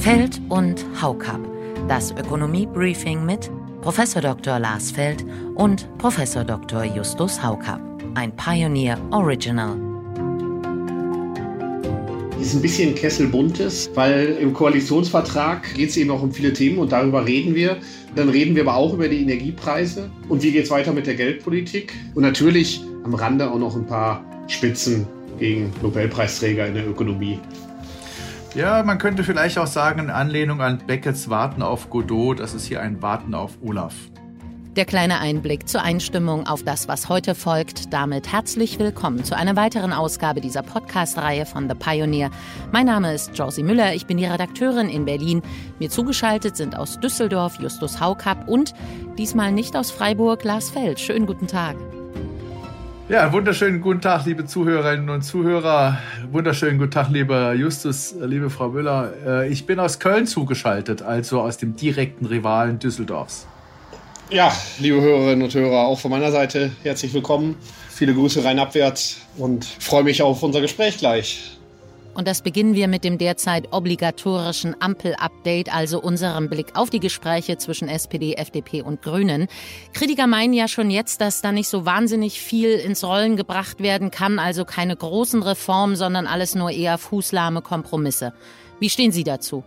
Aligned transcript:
Feld 0.00 0.40
und 0.48 0.82
Haukap. 1.02 1.40
Das 1.86 2.12
Ökonomie-Briefing 2.12 3.26
mit 3.26 3.50
Prof. 3.82 4.00
Dr. 4.14 4.58
Lars 4.58 4.90
Feld 4.90 5.26
und 5.56 5.86
Prof. 5.98 6.16
Dr. 6.46 6.84
Justus 6.84 7.42
Haukap. 7.42 7.82
Ein 8.14 8.34
Pioneer 8.34 8.98
Original. 9.10 9.76
Ist 12.40 12.54
ein 12.54 12.62
bisschen 12.62 12.94
Kesselbuntes, 12.94 13.90
weil 13.94 14.38
im 14.40 14.54
Koalitionsvertrag 14.54 15.74
geht 15.74 15.90
es 15.90 15.98
eben 15.98 16.10
auch 16.10 16.22
um 16.22 16.32
viele 16.32 16.54
Themen 16.54 16.78
und 16.78 16.92
darüber 16.92 17.26
reden 17.26 17.54
wir. 17.54 17.76
Dann 18.16 18.30
reden 18.30 18.54
wir 18.54 18.62
aber 18.62 18.76
auch 18.76 18.94
über 18.94 19.06
die 19.06 19.20
Energiepreise 19.20 20.10
und 20.30 20.42
wie 20.42 20.52
geht 20.52 20.64
es 20.64 20.70
weiter 20.70 20.94
mit 20.94 21.06
der 21.06 21.14
Geldpolitik. 21.14 21.92
Und 22.14 22.22
natürlich 22.22 22.82
am 23.04 23.12
Rande 23.12 23.50
auch 23.50 23.58
noch 23.58 23.76
ein 23.76 23.86
paar 23.86 24.24
Spitzen 24.48 25.06
gegen 25.38 25.70
Nobelpreisträger 25.82 26.68
in 26.68 26.74
der 26.74 26.88
Ökonomie. 26.88 27.38
Ja, 28.54 28.82
man 28.82 28.98
könnte 28.98 29.22
vielleicht 29.22 29.58
auch 29.58 29.68
sagen, 29.68 30.00
in 30.00 30.10
Anlehnung 30.10 30.60
an 30.60 30.78
Beckets 30.84 31.30
Warten 31.30 31.62
auf 31.62 31.88
Godot, 31.88 32.40
das 32.40 32.52
ist 32.52 32.66
hier 32.66 32.80
ein 32.80 33.00
Warten 33.00 33.32
auf 33.34 33.58
Olaf. 33.62 33.94
Der 34.76 34.84
kleine 34.84 35.18
Einblick 35.18 35.68
zur 35.68 35.82
Einstimmung 35.82 36.46
auf 36.46 36.62
das, 36.62 36.88
was 36.88 37.08
heute 37.08 37.34
folgt. 37.34 37.92
Damit 37.92 38.32
herzlich 38.32 38.78
willkommen 38.78 39.24
zu 39.24 39.36
einer 39.36 39.56
weiteren 39.56 39.92
Ausgabe 39.92 40.40
dieser 40.40 40.62
Podcast-Reihe 40.62 41.44
von 41.44 41.68
The 41.68 41.74
Pioneer. 41.74 42.30
Mein 42.72 42.86
Name 42.86 43.12
ist 43.12 43.36
Josie 43.36 43.64
Müller, 43.64 43.94
ich 43.94 44.06
bin 44.06 44.16
die 44.16 44.26
Redakteurin 44.26 44.88
in 44.88 45.04
Berlin. 45.04 45.42
Mir 45.78 45.90
zugeschaltet 45.90 46.56
sind 46.56 46.76
aus 46.76 46.98
Düsseldorf 46.98 47.60
Justus 47.60 48.00
Haukapp 48.00 48.48
und 48.48 48.74
diesmal 49.18 49.52
nicht 49.52 49.76
aus 49.76 49.90
Freiburg 49.90 50.42
Lars 50.44 50.70
Feld. 50.70 50.98
Schönen 50.98 51.26
guten 51.26 51.46
Tag. 51.46 51.76
Ja, 53.10 53.32
wunderschönen 53.32 53.80
guten 53.80 54.00
Tag, 54.00 54.24
liebe 54.24 54.46
Zuhörerinnen 54.46 55.10
und 55.10 55.22
Zuhörer. 55.22 55.98
Wunderschönen 56.30 56.78
guten 56.78 56.92
Tag, 56.92 57.10
lieber 57.10 57.54
Justus, 57.54 58.14
liebe 58.20 58.50
Frau 58.50 58.68
Müller. 58.68 59.12
Äh, 59.26 59.48
ich 59.48 59.66
bin 59.66 59.80
aus 59.80 59.98
Köln 59.98 60.28
zugeschaltet, 60.28 61.02
also 61.02 61.40
aus 61.40 61.56
dem 61.56 61.74
direkten 61.74 62.26
Rivalen 62.26 62.78
Düsseldorfs. 62.78 63.48
Ja, 64.30 64.52
liebe 64.78 65.00
Hörerinnen 65.00 65.42
und 65.42 65.52
Hörer, 65.52 65.88
auch 65.88 65.98
von 65.98 66.12
meiner 66.12 66.30
Seite 66.30 66.70
herzlich 66.84 67.12
willkommen. 67.12 67.56
Viele 67.88 68.14
Grüße 68.14 68.44
rein 68.44 68.60
abwärts 68.60 69.22
und 69.36 69.64
freue 69.64 70.04
mich 70.04 70.22
auf 70.22 70.44
unser 70.44 70.60
Gespräch 70.60 70.98
gleich. 70.98 71.58
Und 72.14 72.26
das 72.26 72.42
beginnen 72.42 72.74
wir 72.74 72.88
mit 72.88 73.04
dem 73.04 73.18
derzeit 73.18 73.72
obligatorischen 73.72 74.74
Ampel-Update, 74.80 75.72
also 75.74 76.00
unserem 76.00 76.48
Blick 76.48 76.74
auf 76.74 76.90
die 76.90 77.00
Gespräche 77.00 77.56
zwischen 77.58 77.88
SPD, 77.88 78.34
FDP 78.34 78.82
und 78.82 79.00
Grünen. 79.00 79.46
Kritiker 79.92 80.26
meinen 80.26 80.52
ja 80.52 80.66
schon 80.66 80.90
jetzt, 80.90 81.20
dass 81.20 81.40
da 81.40 81.52
nicht 81.52 81.68
so 81.68 81.86
wahnsinnig 81.86 82.40
viel 82.40 82.70
ins 82.70 83.04
Rollen 83.04 83.36
gebracht 83.36 83.80
werden 83.80 84.10
kann, 84.10 84.38
also 84.38 84.64
keine 84.64 84.96
großen 84.96 85.42
Reformen, 85.42 85.96
sondern 85.96 86.26
alles 86.26 86.54
nur 86.54 86.70
eher 86.70 86.98
fußlahme 86.98 87.62
Kompromisse. 87.62 88.32
Wie 88.80 88.90
stehen 88.90 89.12
Sie 89.12 89.24
dazu? 89.24 89.62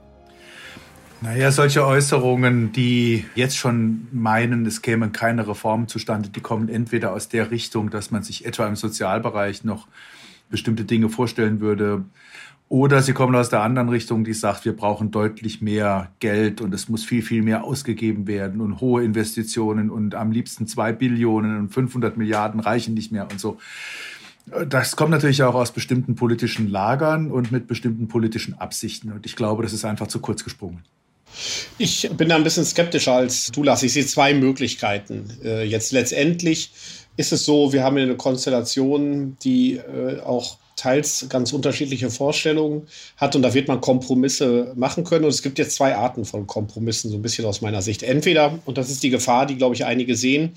Naja, 1.23 1.51
solche 1.51 1.87
Äußerungen, 1.87 2.73
die 2.73 3.23
jetzt 3.35 3.55
schon 3.55 4.09
meinen, 4.11 4.65
es 4.65 4.81
kämen 4.81 5.13
keine 5.13 5.47
Reformen 5.47 5.87
zustande, 5.87 6.27
die 6.27 6.41
kommen 6.41 6.67
entweder 6.67 7.13
aus 7.13 7.29
der 7.29 7.49
Richtung, 7.49 7.89
dass 7.89 8.11
man 8.11 8.23
sich 8.23 8.45
etwa 8.45 8.67
im 8.67 8.75
Sozialbereich 8.75 9.63
noch 9.63 9.87
bestimmte 10.49 10.85
Dinge 10.85 11.09
vorstellen 11.09 11.59
würde, 11.59 12.05
oder 12.73 13.03
sie 13.03 13.13
kommen 13.13 13.35
aus 13.35 13.49
der 13.49 13.61
anderen 13.61 13.89
Richtung, 13.89 14.23
die 14.23 14.33
sagt, 14.33 14.65
wir 14.65 14.75
brauchen 14.75 15.11
deutlich 15.11 15.61
mehr 15.61 16.11
Geld 16.19 16.59
und 16.59 16.73
es 16.73 16.89
muss 16.89 17.05
viel, 17.05 17.21
viel 17.21 17.43
mehr 17.43 17.65
ausgegeben 17.65 18.25
werden 18.25 18.61
und 18.61 18.81
hohe 18.81 19.03
Investitionen 19.03 19.91
und 19.91 20.15
am 20.15 20.31
liebsten 20.31 20.65
zwei 20.65 20.91
Billionen 20.91 21.59
und 21.59 21.69
500 21.69 22.17
Milliarden 22.17 22.59
reichen 22.59 22.95
nicht 22.95 23.11
mehr 23.11 23.27
und 23.29 23.39
so. 23.39 23.59
Das 24.67 24.95
kommt 24.95 25.11
natürlich 25.11 25.43
auch 25.43 25.53
aus 25.53 25.71
bestimmten 25.71 26.15
politischen 26.15 26.67
Lagern 26.67 27.29
und 27.29 27.51
mit 27.51 27.67
bestimmten 27.67 28.07
politischen 28.07 28.55
Absichten. 28.55 29.11
Und 29.11 29.25
ich 29.27 29.35
glaube, 29.35 29.61
das 29.61 29.71
ist 29.71 29.85
einfach 29.85 30.07
zu 30.07 30.19
kurz 30.19 30.43
gesprungen. 30.43 30.83
Ich 31.77 32.09
bin 32.17 32.29
da 32.29 32.35
ein 32.35 32.43
bisschen 32.43 32.65
skeptischer 32.65 33.13
als 33.13 33.51
du, 33.51 33.61
Lars. 33.63 33.83
Ich 33.83 33.93
sehe 33.93 34.05
zwei 34.05 34.33
Möglichkeiten. 34.33 35.29
Äh, 35.43 35.63
jetzt 35.63 35.91
letztendlich 35.91 36.71
ist 37.17 37.31
es 37.31 37.45
so, 37.45 37.73
wir 37.73 37.83
haben 37.83 37.97
eine 37.97 38.15
Konstellation, 38.15 39.37
die 39.43 39.75
äh, 39.75 40.19
auch 40.21 40.57
teils 40.75 41.27
ganz 41.29 41.53
unterschiedliche 41.53 42.09
Vorstellungen 42.09 42.87
hat 43.17 43.35
und 43.35 43.43
da 43.43 43.53
wird 43.53 43.67
man 43.67 43.81
Kompromisse 43.81 44.73
machen 44.75 45.03
können. 45.03 45.25
Und 45.25 45.31
es 45.31 45.43
gibt 45.43 45.59
jetzt 45.59 45.75
zwei 45.75 45.95
Arten 45.95 46.25
von 46.25 46.47
Kompromissen, 46.47 47.11
so 47.11 47.17
ein 47.17 47.21
bisschen 47.21 47.45
aus 47.45 47.61
meiner 47.61 47.81
Sicht. 47.81 48.03
Entweder, 48.03 48.59
und 48.65 48.77
das 48.77 48.89
ist 48.89 49.03
die 49.03 49.09
Gefahr, 49.09 49.45
die, 49.45 49.55
glaube 49.55 49.75
ich, 49.75 49.85
einige 49.85 50.15
sehen, 50.15 50.53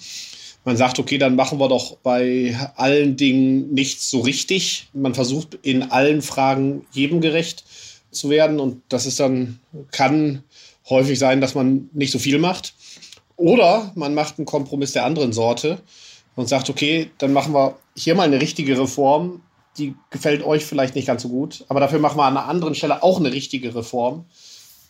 man 0.64 0.76
sagt, 0.76 0.98
okay, 0.98 1.16
dann 1.16 1.36
machen 1.36 1.60
wir 1.60 1.68
doch 1.68 1.96
bei 1.98 2.58
allen 2.74 3.16
Dingen 3.16 3.72
nichts 3.72 4.10
so 4.10 4.20
richtig. 4.20 4.88
Man 4.92 5.14
versucht 5.14 5.56
in 5.62 5.84
allen 5.92 6.22
Fragen 6.22 6.86
jedem 6.90 7.20
gerecht 7.20 7.64
zu 8.10 8.30
werden 8.30 8.58
und 8.58 8.82
das 8.88 9.06
ist 9.06 9.20
dann, 9.20 9.60
kann 9.92 10.42
häufig 10.88 11.18
sein, 11.18 11.40
dass 11.40 11.54
man 11.54 11.88
nicht 11.92 12.10
so 12.10 12.18
viel 12.18 12.38
macht. 12.38 12.74
Oder 13.36 13.92
man 13.94 14.14
macht 14.14 14.38
einen 14.38 14.46
Kompromiss 14.46 14.92
der 14.92 15.04
anderen 15.04 15.32
Sorte 15.32 15.78
und 16.36 16.48
sagt, 16.48 16.70
okay, 16.70 17.10
dann 17.18 17.32
machen 17.32 17.52
wir 17.52 17.76
hier 17.96 18.14
mal 18.14 18.22
eine 18.22 18.40
richtige 18.40 18.78
Reform, 18.78 19.42
die 19.78 19.94
gefällt 20.10 20.44
euch 20.44 20.64
vielleicht 20.64 20.94
nicht 20.94 21.06
ganz 21.06 21.22
so 21.22 21.28
gut, 21.28 21.64
aber 21.68 21.80
dafür 21.80 21.98
machen 21.98 22.18
wir 22.18 22.24
an 22.24 22.36
einer 22.36 22.48
anderen 22.48 22.74
Stelle 22.74 23.02
auch 23.02 23.18
eine 23.18 23.32
richtige 23.32 23.74
Reform, 23.74 24.24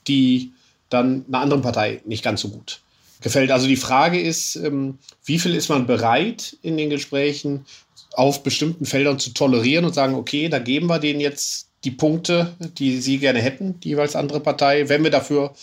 die 0.07 0.53
dann 0.91 1.25
einer 1.29 1.41
anderen 1.41 1.63
Partei 1.63 2.03
nicht 2.05 2.23
ganz 2.23 2.43
so 2.43 2.51
gut 2.51 2.81
gefällt. 3.21 3.51
Also 3.51 3.67
die 3.67 3.77
Frage 3.77 4.21
ist, 4.21 4.57
ähm, 4.57 4.99
wie 5.25 5.39
viel 5.39 5.55
ist 5.55 5.69
man 5.69 5.87
bereit 5.87 6.57
in 6.63 6.77
den 6.77 6.91
Gesprächen 6.91 7.65
auf 8.13 8.43
bestimmten 8.43 8.85
Feldern 8.85 9.19
zu 9.19 9.31
tolerieren 9.31 9.85
und 9.85 9.95
sagen, 9.95 10.15
okay, 10.15 10.49
da 10.49 10.59
geben 10.59 10.87
wir 10.87 10.99
denen 10.99 11.21
jetzt 11.21 11.69
die 11.85 11.91
Punkte, 11.91 12.55
die 12.79 12.99
sie 12.99 13.19
gerne 13.19 13.41
hätten, 13.41 13.81
die 13.81 13.91
jeweils 13.91 14.17
andere 14.17 14.41
Partei, 14.41 14.89
wenn 14.89 15.03
wir 15.03 15.11
dafür 15.11 15.55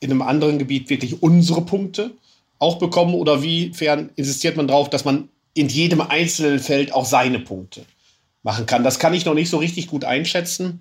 in 0.00 0.10
einem 0.10 0.22
anderen 0.22 0.58
Gebiet 0.58 0.90
wirklich 0.90 1.22
unsere 1.22 1.62
Punkte 1.62 2.12
auch 2.62 2.78
bekommen 2.78 3.14
oder 3.14 3.42
wiefern 3.42 4.10
insistiert 4.14 4.56
man 4.56 4.68
darauf, 4.68 4.88
dass 4.88 5.04
man 5.04 5.28
in 5.52 5.68
jedem 5.68 6.00
einzelnen 6.00 6.60
Feld 6.60 6.92
auch 6.94 7.04
seine 7.04 7.40
Punkte 7.40 7.84
machen 8.42 8.66
kann. 8.66 8.84
Das 8.84 9.00
kann 9.00 9.14
ich 9.14 9.24
noch 9.24 9.34
nicht 9.34 9.50
so 9.50 9.58
richtig 9.58 9.88
gut 9.88 10.04
einschätzen. 10.04 10.80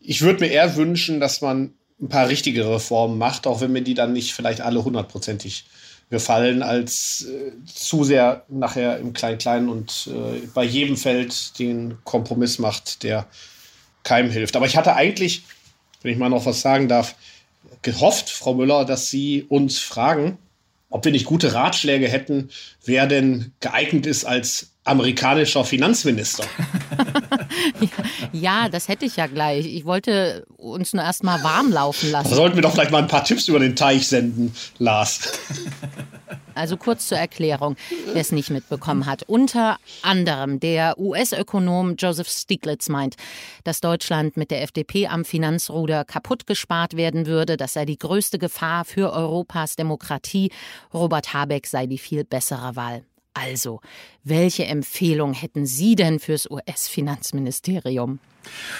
Ich 0.00 0.22
würde 0.22 0.40
mir 0.40 0.50
eher 0.50 0.76
wünschen, 0.76 1.18
dass 1.20 1.40
man 1.40 1.74
ein 2.00 2.08
paar 2.08 2.28
richtige 2.28 2.68
Reformen 2.68 3.18
macht, 3.18 3.46
auch 3.46 3.60
wenn 3.60 3.72
mir 3.72 3.82
die 3.82 3.94
dann 3.94 4.12
nicht 4.12 4.32
vielleicht 4.32 4.60
alle 4.60 4.84
hundertprozentig 4.84 5.64
gefallen, 6.08 6.62
als 6.62 7.26
äh, 7.28 7.52
zu 7.64 8.04
sehr 8.04 8.44
nachher 8.48 8.98
im 8.98 9.12
Klein-Klein 9.12 9.68
und 9.68 10.08
äh, 10.08 10.46
bei 10.54 10.64
jedem 10.64 10.96
Feld 10.96 11.58
den 11.58 11.98
Kompromiss 12.04 12.58
macht, 12.58 13.02
der 13.02 13.26
keinem 14.04 14.30
hilft. 14.30 14.54
Aber 14.54 14.66
ich 14.66 14.76
hatte 14.76 14.94
eigentlich, 14.94 15.42
wenn 16.02 16.12
ich 16.12 16.18
mal 16.18 16.28
noch 16.28 16.46
was 16.46 16.60
sagen 16.60 16.88
darf, 16.88 17.14
gehofft, 17.82 18.30
Frau 18.30 18.54
Müller, 18.54 18.84
dass 18.84 19.10
Sie 19.10 19.44
uns 19.48 19.78
fragen, 19.78 20.38
ob 20.92 21.04
wir 21.04 21.12
nicht 21.12 21.24
gute 21.24 21.54
Ratschläge 21.54 22.06
hätten, 22.08 22.50
wer 22.84 23.06
denn 23.06 23.52
geeignet 23.60 24.06
ist 24.06 24.24
als 24.24 24.68
amerikanischer 24.84 25.64
Finanzminister. 25.64 26.44
ja, 28.32 28.68
das 28.68 28.88
hätte 28.88 29.06
ich 29.06 29.16
ja 29.16 29.26
gleich. 29.26 29.66
Ich 29.66 29.84
wollte 29.84 30.44
uns 30.56 30.92
nur 30.92 31.02
erst 31.02 31.24
mal 31.24 31.42
warm 31.42 31.72
laufen 31.72 32.10
lassen. 32.10 32.30
Da 32.30 32.36
sollten 32.36 32.56
wir 32.56 32.62
doch 32.62 32.72
vielleicht 32.72 32.90
mal 32.90 32.98
ein 32.98 33.08
paar 33.08 33.24
Tipps 33.24 33.48
über 33.48 33.58
den 33.58 33.74
Teich 33.74 34.06
senden, 34.06 34.52
Lars. 34.78 35.20
Also 36.54 36.76
kurz 36.76 37.08
zur 37.08 37.18
Erklärung, 37.18 37.76
wer 38.12 38.20
es 38.20 38.32
nicht 38.32 38.50
mitbekommen 38.50 39.06
hat. 39.06 39.22
Unter 39.24 39.78
anderem 40.02 40.60
der 40.60 40.98
US-Ökonom 40.98 41.96
Joseph 41.96 42.28
Stiglitz 42.28 42.88
meint, 42.88 43.16
dass 43.64 43.80
Deutschland 43.80 44.36
mit 44.36 44.50
der 44.50 44.62
FDP 44.62 45.06
am 45.06 45.24
Finanzruder 45.24 46.04
kaputt 46.04 46.46
gespart 46.46 46.96
werden 46.96 47.26
würde. 47.26 47.56
Das 47.56 47.72
sei 47.72 47.84
die 47.84 47.98
größte 47.98 48.38
Gefahr 48.38 48.84
für 48.84 49.12
Europas 49.12 49.76
Demokratie. 49.76 50.50
Robert 50.92 51.32
Habeck 51.32 51.66
sei 51.66 51.86
die 51.86 51.98
viel 51.98 52.24
bessere 52.24 52.76
Wahl. 52.76 53.02
Also, 53.34 53.80
welche 54.24 54.66
Empfehlung 54.66 55.32
hätten 55.32 55.64
Sie 55.64 55.96
denn 55.96 56.20
fürs 56.20 56.50
US-Finanzministerium? 56.50 58.18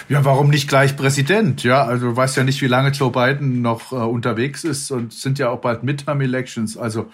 Ja, 0.09 0.25
warum 0.25 0.49
nicht 0.49 0.67
gleich 0.67 0.95
Präsident? 0.95 1.63
Ja, 1.63 1.83
also 1.83 2.09
du 2.09 2.15
weißt 2.15 2.37
ja 2.37 2.43
nicht, 2.43 2.61
wie 2.61 2.67
lange 2.67 2.89
Joe 2.89 3.11
Biden 3.11 3.61
noch 3.61 3.91
äh, 3.91 3.95
unterwegs 3.95 4.63
ist 4.63 4.91
und 4.91 5.13
sind 5.13 5.39
ja 5.39 5.49
auch 5.49 5.59
bald 5.59 5.83
Midterm-Elections. 5.83 6.77
Also 6.77 7.07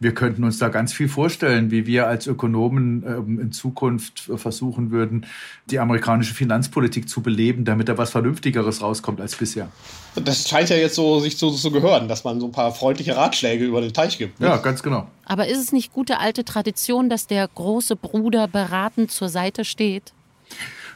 wir 0.00 0.14
könnten 0.14 0.44
uns 0.44 0.58
da 0.58 0.70
ganz 0.70 0.94
viel 0.94 1.08
vorstellen, 1.08 1.70
wie 1.70 1.86
wir 1.86 2.08
als 2.08 2.26
Ökonomen 2.26 3.04
ähm, 3.06 3.38
in 3.38 3.52
Zukunft 3.52 4.30
versuchen 4.34 4.90
würden, 4.90 5.26
die 5.66 5.78
amerikanische 5.78 6.34
Finanzpolitik 6.34 7.06
zu 7.06 7.20
beleben, 7.20 7.66
damit 7.66 7.90
da 7.90 7.98
was 7.98 8.10
Vernünftigeres 8.10 8.80
rauskommt 8.80 9.20
als 9.20 9.36
bisher. 9.36 9.68
Das 10.14 10.48
scheint 10.48 10.70
ja 10.70 10.76
jetzt 10.76 10.94
so 10.94 11.20
sich 11.20 11.36
so 11.36 11.50
zu 11.50 11.70
gehören, 11.70 12.08
dass 12.08 12.24
man 12.24 12.40
so 12.40 12.46
ein 12.46 12.52
paar 12.52 12.72
freundliche 12.72 13.14
Ratschläge 13.14 13.66
über 13.66 13.82
den 13.82 13.92
Teich 13.92 14.16
gibt. 14.16 14.40
Ne? 14.40 14.46
Ja, 14.46 14.56
ganz 14.56 14.82
genau. 14.82 15.06
Aber 15.26 15.46
ist 15.46 15.58
es 15.58 15.70
nicht 15.70 15.92
gute 15.92 16.18
alte 16.18 16.46
Tradition, 16.46 17.10
dass 17.10 17.26
der 17.26 17.46
große 17.46 17.94
Bruder 17.94 18.48
beratend 18.48 19.10
zur 19.10 19.28
Seite 19.28 19.66
steht? 19.66 20.14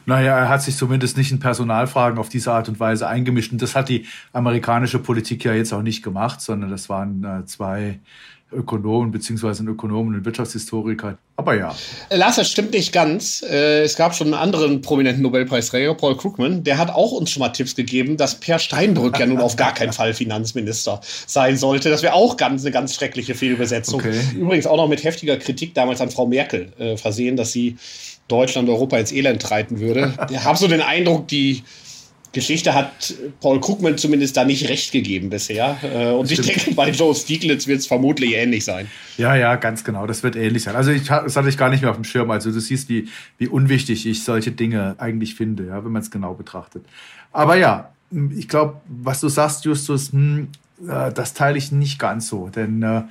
Naja, 0.07 0.37
er 0.37 0.49
hat 0.49 0.61
sich 0.61 0.77
zumindest 0.77 1.17
nicht 1.17 1.31
in 1.31 1.39
Personalfragen 1.39 2.19
auf 2.19 2.29
diese 2.29 2.51
Art 2.51 2.69
und 2.69 2.79
Weise 2.79 3.07
eingemischt. 3.07 3.51
Und 3.51 3.61
das 3.61 3.75
hat 3.75 3.89
die 3.89 4.05
amerikanische 4.33 4.99
Politik 4.99 5.43
ja 5.45 5.53
jetzt 5.53 5.73
auch 5.73 5.81
nicht 5.81 6.03
gemacht, 6.03 6.41
sondern 6.41 6.69
das 6.69 6.89
waren 6.89 7.23
äh, 7.23 7.45
zwei 7.45 7.99
Ökonomen 8.51 9.11
beziehungsweise 9.11 9.63
ein 9.63 9.67
Ökonomen 9.67 10.15
und 10.15 10.25
Wirtschaftshistoriker. 10.25 11.17
Aber 11.35 11.55
ja. 11.55 11.75
Äh, 12.09 12.17
Lars, 12.17 12.37
das 12.37 12.49
stimmt 12.49 12.73
nicht 12.73 12.93
ganz. 12.93 13.43
Äh, 13.43 13.81
es 13.83 13.95
gab 13.95 14.15
schon 14.15 14.27
einen 14.27 14.35
anderen 14.35 14.81
prominenten 14.81 15.23
Nobelpreisträger, 15.23 15.93
Paul 15.95 16.15
Krugman, 16.15 16.63
der 16.63 16.77
hat 16.77 16.89
auch 16.89 17.11
uns 17.11 17.31
schon 17.31 17.41
mal 17.41 17.49
Tipps 17.49 17.75
gegeben, 17.75 18.17
dass 18.17 18.35
Per 18.35 18.59
Steinbrück 18.59 19.19
ja 19.19 19.25
nun 19.25 19.39
auf 19.39 19.55
gar 19.55 19.73
keinen 19.73 19.93
Fall 19.93 20.13
Finanzminister 20.13 21.01
sein 21.27 21.57
sollte. 21.57 21.89
Das 21.89 22.03
wäre 22.03 22.13
auch 22.13 22.37
ganz, 22.37 22.63
eine 22.63 22.71
ganz 22.71 22.95
schreckliche 22.95 23.35
Fehlübersetzung. 23.35 23.99
Okay. 23.99 24.19
Übrigens 24.35 24.67
auch 24.67 24.77
noch 24.77 24.87
mit 24.87 25.03
heftiger 25.03 25.37
Kritik 25.37 25.73
damals 25.73 25.99
an 25.99 26.11
Frau 26.11 26.27
Merkel 26.27 26.71
äh, 26.77 26.97
versehen, 26.97 27.35
dass 27.35 27.51
sie 27.51 27.77
Deutschland, 28.27 28.69
Europa 28.69 28.97
ins 28.97 29.11
Elend 29.11 29.49
reiten 29.51 29.79
würde. 29.79 30.13
Ich 30.29 30.43
habe 30.43 30.57
so 30.57 30.67
den 30.67 30.81
Eindruck, 30.81 31.27
die 31.27 31.63
Geschichte 32.35 32.73
hat 32.75 33.15
Paul 33.39 33.61
Krugman 33.61 33.97
zumindest 33.97 34.35
da 34.35 34.43
nicht 34.43 34.69
recht 34.69 34.91
gegeben 34.91 35.29
bisher. 35.29 35.77
Äh, 35.81 36.11
und 36.11 36.29
ich 36.29 36.41
denke, 36.41 36.75
bei 36.75 36.91
Joe 36.91 37.15
Stieglitz 37.15 37.65
wird 37.65 37.79
es 37.79 37.87
vermutlich 37.87 38.35
ähnlich 38.35 38.65
sein. 38.65 38.87
Ja, 39.17 39.35
ja, 39.35 39.55
ganz 39.55 39.83
genau. 39.83 40.05
Das 40.05 40.21
wird 40.21 40.35
ähnlich 40.35 40.63
sein. 40.63 40.75
Also 40.75 40.91
ich, 40.91 41.07
das 41.07 41.35
hatte 41.35 41.49
ich 41.49 41.57
gar 41.57 41.69
nicht 41.69 41.81
mehr 41.81 41.89
auf 41.89 41.97
dem 41.97 42.03
Schirm. 42.03 42.29
Also 42.29 42.51
du 42.51 42.59
siehst, 42.59 42.89
wie, 42.89 43.07
wie 43.37 43.47
unwichtig 43.47 44.05
ich 44.05 44.23
solche 44.23 44.51
Dinge 44.51 44.95
eigentlich 44.97 45.35
finde, 45.35 45.67
ja, 45.67 45.83
wenn 45.83 45.93
man 45.93 46.01
es 46.01 46.11
genau 46.11 46.33
betrachtet. 46.33 46.85
Aber 47.31 47.55
ja, 47.55 47.91
ich 48.35 48.47
glaube, 48.47 48.81
was 48.87 49.21
du 49.21 49.29
sagst, 49.29 49.63
Justus, 49.63 50.11
hm, 50.11 50.49
äh, 50.87 51.11
das 51.13 51.33
teile 51.33 51.57
ich 51.57 51.71
nicht 51.71 51.97
ganz 51.99 52.27
so. 52.27 52.49
Denn 52.49 52.83
äh, 52.83 53.03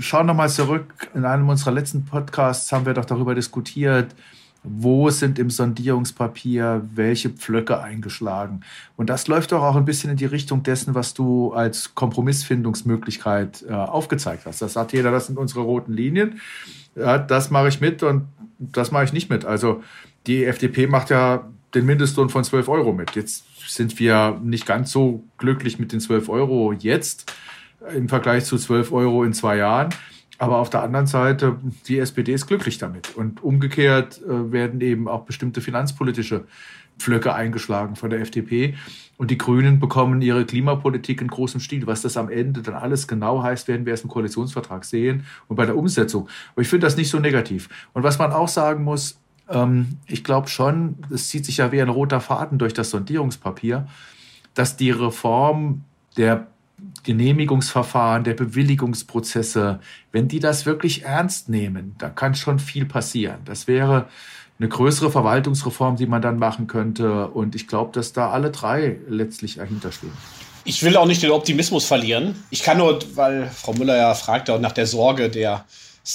schau 0.00 0.22
nochmal 0.22 0.50
zurück. 0.50 1.08
In 1.14 1.24
einem 1.24 1.48
unserer 1.48 1.72
letzten 1.72 2.04
Podcasts 2.04 2.70
haben 2.72 2.84
wir 2.84 2.92
doch 2.92 3.06
darüber 3.06 3.34
diskutiert, 3.34 4.14
wo 4.62 5.10
sind 5.10 5.38
im 5.38 5.50
Sondierungspapier 5.50 6.82
welche 6.94 7.30
Pflöcke 7.30 7.80
eingeschlagen. 7.80 8.60
Und 8.96 9.08
das 9.08 9.26
läuft 9.26 9.52
doch 9.52 9.62
auch 9.62 9.76
ein 9.76 9.84
bisschen 9.84 10.10
in 10.10 10.16
die 10.16 10.26
Richtung 10.26 10.62
dessen, 10.62 10.94
was 10.94 11.14
du 11.14 11.52
als 11.52 11.94
Kompromissfindungsmöglichkeit 11.94 13.64
äh, 13.68 13.72
aufgezeigt 13.72 14.44
hast. 14.46 14.60
Das 14.60 14.74
sagt 14.74 14.92
jeder, 14.92 15.10
das 15.10 15.26
sind 15.26 15.38
unsere 15.38 15.60
roten 15.60 15.92
Linien. 15.92 16.40
Ja, 16.94 17.18
das 17.18 17.50
mache 17.50 17.68
ich 17.68 17.80
mit 17.80 18.02
und 18.02 18.26
das 18.58 18.90
mache 18.90 19.04
ich 19.04 19.12
nicht 19.12 19.30
mit. 19.30 19.44
Also 19.44 19.82
die 20.26 20.44
FDP 20.44 20.86
macht 20.86 21.10
ja 21.10 21.48
den 21.74 21.86
Mindestlohn 21.86 22.28
von 22.28 22.44
12 22.44 22.68
Euro 22.68 22.92
mit. 22.92 23.16
Jetzt 23.16 23.44
sind 23.68 23.98
wir 23.98 24.38
nicht 24.42 24.66
ganz 24.66 24.90
so 24.90 25.24
glücklich 25.38 25.78
mit 25.78 25.92
den 25.92 26.00
12 26.00 26.28
Euro 26.28 26.72
jetzt 26.72 27.32
im 27.94 28.08
Vergleich 28.08 28.44
zu 28.44 28.58
12 28.58 28.92
Euro 28.92 29.24
in 29.24 29.32
zwei 29.32 29.56
Jahren. 29.56 29.90
Aber 30.40 30.56
auf 30.56 30.70
der 30.70 30.82
anderen 30.82 31.06
Seite, 31.06 31.58
die 31.86 31.98
SPD 31.98 32.32
ist 32.32 32.46
glücklich 32.46 32.78
damit. 32.78 33.14
Und 33.14 33.44
umgekehrt 33.44 34.22
äh, 34.22 34.50
werden 34.50 34.80
eben 34.80 35.06
auch 35.06 35.26
bestimmte 35.26 35.60
finanzpolitische 35.60 36.46
Pflöcke 36.98 37.34
eingeschlagen 37.34 37.94
von 37.94 38.08
der 38.08 38.22
FDP. 38.22 38.74
Und 39.18 39.30
die 39.30 39.36
Grünen 39.36 39.80
bekommen 39.80 40.22
ihre 40.22 40.46
Klimapolitik 40.46 41.20
in 41.20 41.28
großem 41.28 41.60
Stil. 41.60 41.86
Was 41.86 42.00
das 42.00 42.16
am 42.16 42.30
Ende 42.30 42.62
dann 42.62 42.74
alles 42.74 43.06
genau 43.06 43.42
heißt, 43.42 43.68
werden 43.68 43.84
wir 43.84 43.92
erst 43.92 44.04
im 44.04 44.08
Koalitionsvertrag 44.08 44.86
sehen 44.86 45.26
und 45.46 45.56
bei 45.56 45.66
der 45.66 45.76
Umsetzung. 45.76 46.26
Aber 46.52 46.62
ich 46.62 46.68
finde 46.68 46.86
das 46.86 46.96
nicht 46.96 47.10
so 47.10 47.18
negativ. 47.18 47.68
Und 47.92 48.02
was 48.02 48.18
man 48.18 48.32
auch 48.32 48.48
sagen 48.48 48.82
muss, 48.82 49.20
ähm, 49.50 49.98
ich 50.06 50.24
glaube 50.24 50.48
schon, 50.48 50.96
es 51.12 51.28
zieht 51.28 51.44
sich 51.44 51.58
ja 51.58 51.70
wie 51.70 51.82
ein 51.82 51.90
roter 51.90 52.22
Faden 52.22 52.56
durch 52.56 52.72
das 52.72 52.88
Sondierungspapier, 52.88 53.88
dass 54.54 54.78
die 54.78 54.90
Reform 54.90 55.82
der 56.16 56.46
Genehmigungsverfahren, 57.02 58.24
der 58.24 58.34
Bewilligungsprozesse, 58.34 59.80
wenn 60.12 60.28
die 60.28 60.38
das 60.38 60.66
wirklich 60.66 61.04
ernst 61.04 61.48
nehmen, 61.48 61.94
da 61.98 62.10
kann 62.10 62.34
schon 62.34 62.58
viel 62.58 62.84
passieren. 62.84 63.38
Das 63.44 63.66
wäre 63.66 64.06
eine 64.58 64.68
größere 64.68 65.10
Verwaltungsreform, 65.10 65.96
die 65.96 66.06
man 66.06 66.20
dann 66.20 66.38
machen 66.38 66.66
könnte. 66.66 67.28
Und 67.28 67.54
ich 67.54 67.66
glaube, 67.66 67.92
dass 67.92 68.12
da 68.12 68.30
alle 68.30 68.50
drei 68.50 68.98
letztlich 69.08 69.54
dahinter 69.56 69.90
stehen. 69.90 70.12
Ich 70.64 70.82
will 70.82 70.96
auch 70.96 71.06
nicht 71.06 71.22
den 71.22 71.30
Optimismus 71.30 71.86
verlieren. 71.86 72.34
Ich 72.50 72.62
kann 72.62 72.76
nur, 72.76 72.98
weil 73.14 73.46
Frau 73.48 73.72
Müller 73.72 73.96
ja 73.96 74.14
fragte 74.14 74.52
auch 74.52 74.60
nach 74.60 74.72
der 74.72 74.86
Sorge 74.86 75.30
der 75.30 75.64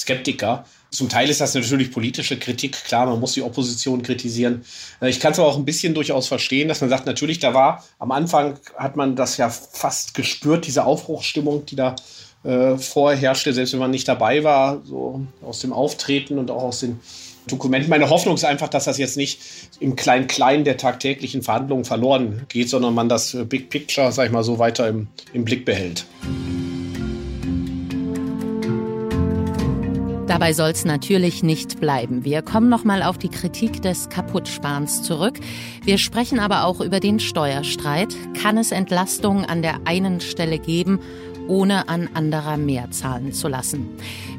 Skeptiker. 0.01 0.65
Zum 0.91 1.09
Teil 1.09 1.29
ist 1.29 1.41
das 1.41 1.53
natürlich 1.53 1.91
politische 1.91 2.37
Kritik. 2.37 2.83
Klar, 2.83 3.05
man 3.05 3.19
muss 3.19 3.33
die 3.33 3.41
Opposition 3.41 4.01
kritisieren. 4.01 4.63
Äh, 5.01 5.09
ich 5.09 5.19
kann 5.19 5.31
es 5.31 5.39
aber 5.39 5.47
auch 5.47 5.57
ein 5.57 5.65
bisschen 5.65 5.93
durchaus 5.93 6.27
verstehen, 6.27 6.67
dass 6.67 6.81
man 6.81 6.89
sagt, 6.89 7.05
natürlich, 7.05 7.39
da 7.39 7.53
war 7.53 7.83
am 7.99 8.11
Anfang 8.11 8.59
hat 8.77 8.95
man 8.95 9.15
das 9.15 9.37
ja 9.37 9.49
fast 9.49 10.13
gespürt, 10.13 10.67
diese 10.67 10.85
Aufbruchsstimmung, 10.85 11.65
die 11.65 11.75
da 11.75 11.95
äh, 12.43 12.77
vorher 12.77 13.19
herrschte, 13.19 13.53
selbst 13.53 13.73
wenn 13.73 13.79
man 13.79 13.91
nicht 13.91 14.07
dabei 14.07 14.43
war, 14.43 14.81
so 14.85 15.21
aus 15.41 15.59
dem 15.59 15.73
Auftreten 15.73 16.37
und 16.37 16.51
auch 16.51 16.63
aus 16.63 16.81
den 16.81 16.99
Dokumenten. 17.47 17.89
Meine 17.89 18.09
Hoffnung 18.09 18.35
ist 18.35 18.45
einfach, 18.45 18.69
dass 18.69 18.85
das 18.85 18.97
jetzt 18.97 19.17
nicht 19.17 19.39
im 19.79 19.95
Klein-Klein 19.95 20.63
der 20.63 20.77
tagtäglichen 20.77 21.43
Verhandlungen 21.43 21.85
verloren 21.85 22.45
geht, 22.49 22.69
sondern 22.69 22.93
man 22.93 23.09
das 23.09 23.33
äh, 23.33 23.45
Big 23.45 23.69
Picture, 23.69 24.11
sag 24.11 24.27
ich 24.27 24.31
mal, 24.31 24.43
so 24.43 24.59
weiter 24.59 24.87
im, 24.87 25.07
im 25.33 25.45
Blick 25.45 25.65
behält. 25.65 26.05
Dabei 30.27 30.53
soll 30.53 30.71
es 30.71 30.85
natürlich 30.85 31.43
nicht 31.43 31.79
bleiben. 31.79 32.25
Wir 32.25 32.41
kommen 32.41 32.67
nochmal 32.67 33.03
auf 33.03 33.19
die 33.19 33.29
Kritik 33.29 33.83
des 33.83 34.09
Kaputtsparens 34.09 35.03
zurück. 35.03 35.39
Wir 35.83 35.99
sprechen 35.99 36.39
aber 36.39 36.65
auch 36.65 36.81
über 36.81 36.99
den 36.99 37.19
Steuerstreit. 37.19 38.15
Kann 38.41 38.57
es 38.57 38.71
Entlastungen 38.71 39.45
an 39.45 39.61
der 39.61 39.81
einen 39.85 40.21
Stelle 40.21 40.57
geben 40.57 40.99
ohne 41.47 41.89
an 41.89 42.09
anderer 42.13 42.57
mehr 42.57 42.91
zahlen 42.91 43.33
zu 43.33 43.47
lassen. 43.47 43.89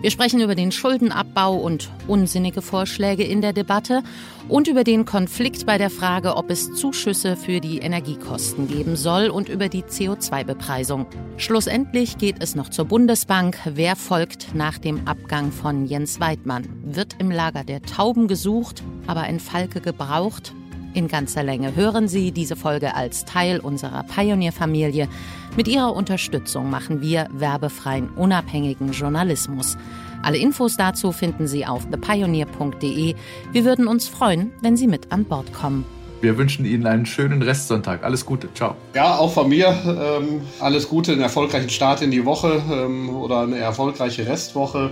Wir 0.01 0.11
sprechen 0.11 0.41
über 0.41 0.55
den 0.55 0.73
Schuldenabbau 0.73 1.55
und 1.57 1.91
unsinnige 2.07 2.63
Vorschläge 2.63 3.25
in 3.25 3.41
der 3.41 3.53
Debatte 3.53 4.03
und 4.49 4.69
über 4.69 4.85
den 4.85 5.05
Konflikt 5.05 5.67
bei 5.67 5.79
der 5.79 5.91
Frage, 5.91 6.37
ob 6.37 6.51
es 6.51 6.73
Zuschüsse 6.75 7.37
für 7.37 7.61
die 7.61 7.79
Energiekosten 7.79 8.69
geben 8.69 8.97
soll 8.97 9.29
und 9.29 9.49
über 9.49 9.69
die 9.69 9.83
CO2-Bepreisung. 9.83 11.07
Schlussendlich 11.37 12.19
geht 12.19 12.37
es 12.41 12.55
noch 12.55 12.69
zur 12.69 12.85
Bundesbank. 12.85 13.59
Wer 13.65 13.97
folgt 13.97 14.55
nach 14.55 14.79
dem 14.79 15.07
Abgang 15.07 15.53
von 15.53 15.87
Jens 15.87 16.21
Weidmann? 16.21 16.67
Wird 16.85 17.17
im 17.19 17.31
Lager 17.31 17.65
der 17.65 17.83
Tauben 17.83 18.29
gesucht, 18.29 18.83
aber 19.07 19.23
ein 19.23 19.41
Falke 19.41 19.81
gebraucht? 19.81 20.55
In 20.97 21.09
ganzer 21.09 21.43
Länge. 21.43 21.77
Hören 21.77 22.09
Sie 22.09 22.33
diese 22.33 22.57
Folge 22.57 22.95
als 22.95 23.25
Teil 23.25 23.61
unserer 23.61 24.03
Pioneer-Familie. 24.03 25.09
Mit 25.57 25.69
Ihrer 25.69 25.95
Unterstützung 25.95 26.71
machen 26.71 27.01
wir 27.01 27.29
werbefreien, 27.31 28.09
unabhängigen 28.17 28.93
Journalismus. 28.93 29.77
Alle 30.23 30.39
Infos 30.39 30.77
dazu 30.77 31.13
finden 31.13 31.47
Sie 31.47 31.67
auf 31.67 31.87
thepioneer.de. 31.89 33.15
Wir 33.53 33.65
würden 33.65 33.87
uns 33.87 34.09
freuen, 34.09 34.53
wenn 34.63 34.77
Sie 34.77 34.87
mit 34.87 35.13
an 35.13 35.25
Bord 35.25 35.53
kommen. 35.53 35.85
Wir 36.21 36.39
wünschen 36.39 36.65
Ihnen 36.65 36.87
einen 36.87 37.07
schönen 37.07 37.43
Restsonntag. 37.43 38.03
Alles 38.03 38.25
Gute. 38.25 38.49
Ciao. 38.55 38.75
Ja, 38.95 39.17
auch 39.17 39.33
von 39.33 39.49
mir 39.49 39.69
ähm, 39.87 40.41
alles 40.61 40.89
Gute, 40.89 41.13
einen 41.13 41.21
erfolgreichen 41.21 41.71
Start 41.71 42.03
in 42.03 42.11
die 42.11 42.25
Woche 42.25 42.63
ähm, 42.73 43.11
oder 43.11 43.43
eine 43.43 43.59
erfolgreiche 43.59 44.27
Restwoche 44.27 44.91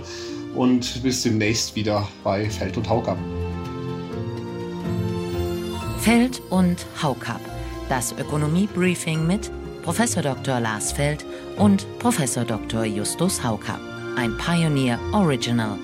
und 0.55 1.01
bis 1.03 1.23
demnächst 1.23 1.75
wieder 1.75 2.07
bei 2.23 2.49
Feld 2.49 2.77
und 2.77 2.87
Haukap. 2.87 3.17
Feld 6.05 6.39
und 6.51 6.85
Haukap. 7.01 7.41
Das 7.89 8.11
Ökonomie-Briefing 8.11 9.25
mit 9.25 9.49
Prof. 9.81 9.97
Dr. 9.97 10.59
Lars 10.59 10.91
Feld 10.91 11.25
und 11.57 11.87
Prof. 11.97 12.21
Dr. 12.45 12.85
Justus 12.85 13.43
Haukap. 13.43 13.79
Ein 14.15 14.37
Pioneer 14.37 14.99
Original. 15.13 15.79